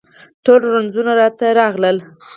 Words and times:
ټول 0.45 0.61
رنځونه 0.73 1.11
راته 1.19 1.45
راغلل 1.59 1.97